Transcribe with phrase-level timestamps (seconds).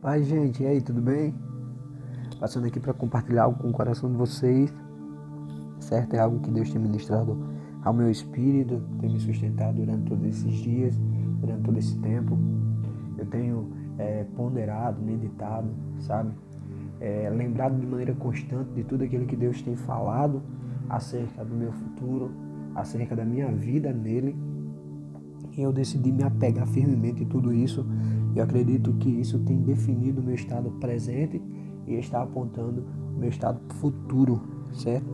[0.00, 1.34] Pai, gente, e aí, tudo bem?
[2.38, 4.72] Passando aqui para compartilhar algo com o coração de vocês,
[5.80, 6.14] certo?
[6.14, 7.36] É algo que Deus tem ministrado
[7.82, 10.94] ao meu espírito, tem me sustentado durante todos esses dias,
[11.40, 12.38] durante todo esse tempo.
[13.16, 15.70] Eu tenho é, ponderado, meditado,
[16.00, 16.30] sabe?
[17.00, 20.42] É, lembrado de maneira constante de tudo aquilo que Deus tem falado
[20.90, 22.30] acerca do meu futuro,
[22.74, 24.36] acerca da minha vida nele.
[25.56, 27.86] E eu decidi me apegar firmemente em tudo isso
[28.36, 31.40] eu acredito que isso tem definido o meu estado presente
[31.86, 32.84] e está apontando
[33.16, 34.42] o meu estado futuro,
[34.74, 35.06] certo?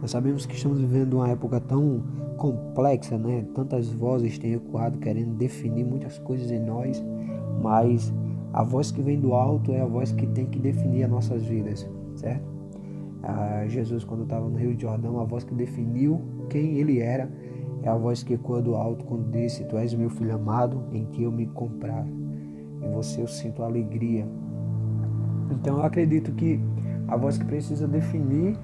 [0.00, 2.04] Nós sabemos que estamos vivendo uma época tão
[2.36, 3.44] complexa, né?
[3.56, 7.04] Tantas vozes têm ecoado querendo definir muitas coisas em nós,
[7.60, 8.14] mas
[8.52, 11.42] a voz que vem do alto é a voz que tem que definir as nossas
[11.44, 12.46] vidas, certo?
[13.20, 17.28] Ah, Jesus, quando estava no Rio de Jordão, a voz que definiu quem ele era
[17.84, 21.04] é a voz que ecoa do alto quando disse: Tu és meu filho amado, em
[21.06, 22.06] que eu me comprar.
[22.06, 24.26] Em você eu sinto alegria.
[25.50, 26.58] Então eu acredito que
[27.06, 28.58] a voz que precisa definir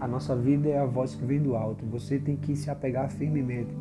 [0.00, 1.84] a nossa vida é a voz que vem do alto.
[1.86, 3.74] Você tem que se apegar firmemente.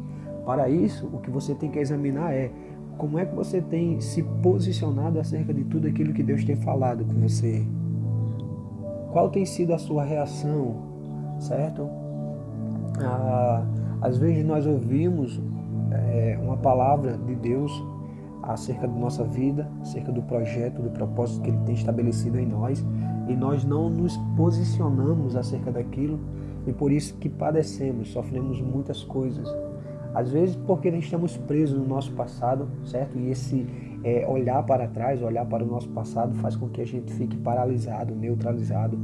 [0.46, 2.52] Para isso, o que você tem que examinar é
[2.98, 7.06] como é que você tem se posicionado acerca de tudo aquilo que Deus tem falado
[7.06, 7.66] com você.
[9.12, 10.76] Qual tem sido a sua reação,
[11.40, 11.90] certo?
[13.00, 13.66] Ah,
[14.04, 15.42] às vezes nós ouvimos
[15.92, 17.72] é, uma palavra de Deus
[18.42, 22.86] acerca da nossa vida, acerca do projeto, do propósito que Ele tem estabelecido em nós,
[23.30, 26.20] e nós não nos posicionamos acerca daquilo,
[26.68, 29.48] e por isso que padecemos, sofremos muitas coisas.
[30.14, 33.18] Às vezes porque estamos presos no nosso passado, certo?
[33.18, 33.66] E esse
[34.04, 37.38] é, olhar para trás, olhar para o nosso passado, faz com que a gente fique
[37.38, 39.00] paralisado, neutralizado,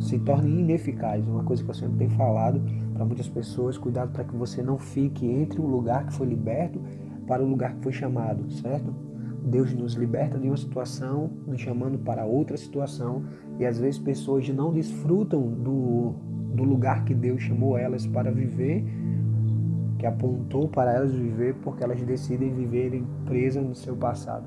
[0.00, 1.26] se torne ineficaz.
[1.26, 2.60] Uma coisa que eu sempre tenho falado
[2.92, 6.80] para muitas pessoas, cuidado para que você não fique entre o lugar que foi liberto
[7.26, 8.92] para o lugar que foi chamado, certo?
[9.44, 13.22] Deus nos liberta de uma situação, nos chamando para outra situação,
[13.58, 16.14] e às vezes pessoas não desfrutam do,
[16.54, 18.84] do lugar que Deus chamou elas para viver,
[19.98, 24.44] que apontou para elas viver, porque elas decidem viverem presas no seu passado.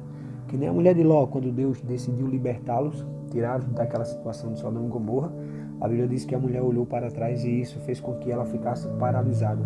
[0.48, 4.86] Que nem a mulher de Ló, quando Deus decidiu libertá-los, tirá-los daquela situação de Sodoma
[4.86, 5.32] e Gomorra,
[5.80, 8.46] a Bíblia diz que a mulher olhou para trás e isso fez com que ela
[8.46, 9.66] ficasse paralisada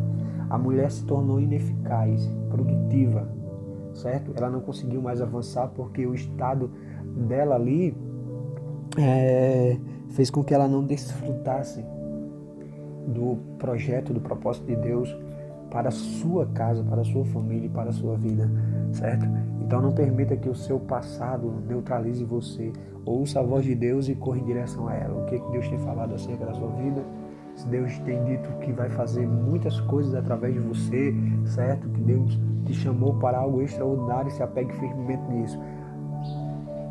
[0.49, 3.27] a mulher se tornou ineficaz, produtiva,
[3.93, 4.31] certo?
[4.35, 6.71] Ela não conseguiu mais avançar porque o estado
[7.27, 7.95] dela ali
[8.97, 9.77] é,
[10.11, 11.83] fez com que ela não desfrutasse
[13.07, 15.15] do projeto, do propósito de Deus
[15.75, 18.49] para a sua casa, para a sua família e para a sua vida,
[18.93, 19.25] certo?
[19.59, 22.71] Então não permita que o seu passado neutralize você.
[23.05, 25.21] Ouça a voz de Deus e corra em direção a ela.
[25.21, 27.03] O que Deus tem falado acerca da sua vida?
[27.55, 31.13] se Deus tem dito que vai fazer muitas coisas através de você,
[31.45, 31.87] certo?
[31.89, 35.57] Que Deus te chamou para algo extraordinário, se apegue firmemente nisso.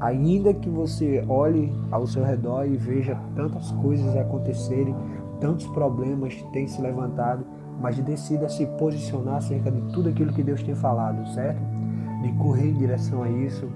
[0.00, 4.94] Ainda que você olhe ao seu redor e veja tantas coisas acontecerem,
[5.38, 7.44] tantos problemas têm se levantado,
[7.80, 11.60] mas decida se posicionar acerca de tudo aquilo que Deus tem falado, certo?
[12.22, 13.68] De correr em direção a isso,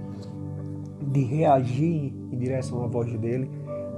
[1.13, 3.51] de reagir em direção à voz dele,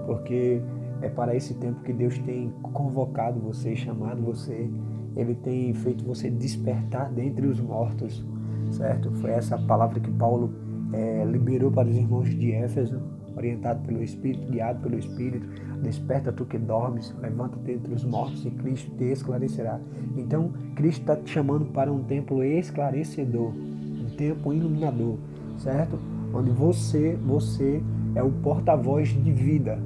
[0.06, 0.60] porque
[1.02, 4.68] é para esse tempo que Deus tem convocado você, chamado você.
[5.16, 8.24] Ele tem feito você despertar dentre os mortos,
[8.70, 9.10] certo?
[9.16, 10.52] Foi essa palavra que Paulo
[10.92, 13.00] é, liberou para os irmãos de Éfeso,
[13.36, 15.46] orientado pelo Espírito, guiado pelo Espírito.
[15.82, 19.80] Desperta tu que dormes, levanta-te entre os mortos e Cristo te esclarecerá.
[20.16, 25.16] Então, Cristo está te chamando para um tempo esclarecedor, um tempo iluminador,
[25.58, 25.98] certo?
[26.32, 27.82] Onde você, você
[28.14, 29.78] é o porta-voz de vida,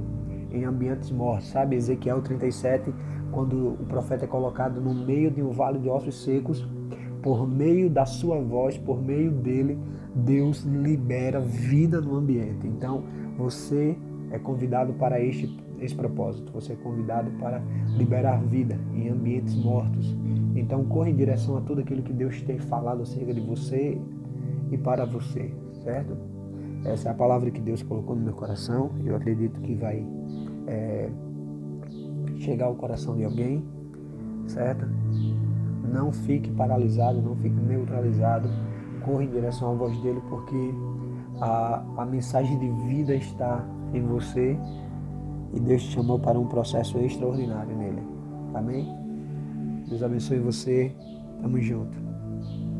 [0.50, 1.76] em ambientes mortos, sabe?
[1.76, 2.92] Ezequiel 37,
[3.30, 6.66] quando o profeta é colocado no meio de um vale de ossos secos,
[7.22, 9.78] por meio da sua voz, por meio dele,
[10.14, 12.66] Deus libera vida no ambiente.
[12.66, 13.02] Então,
[13.36, 13.96] você
[14.30, 16.52] é convidado para este esse propósito.
[16.52, 17.62] Você é convidado para
[17.96, 20.14] liberar vida em ambientes mortos.
[20.54, 23.98] Então, corra em direção a tudo aquilo que Deus tem falado acerca de você
[24.70, 25.52] e para você,
[25.82, 26.16] certo?
[26.84, 28.90] Essa é a palavra que Deus colocou no meu coração.
[29.04, 30.06] Eu acredito que vai
[30.66, 31.08] é,
[32.38, 33.64] chegar ao coração de alguém,
[34.46, 34.86] certo?
[35.90, 38.48] Não fique paralisado, não fique neutralizado.
[39.04, 40.74] Corra em direção à voz dele, porque
[41.40, 44.56] a, a mensagem de vida está em você
[45.52, 48.02] e Deus te chamou para um processo extraordinário nele.
[48.54, 48.88] Amém?
[49.88, 50.94] Deus abençoe você.
[51.40, 52.03] Tamo junto.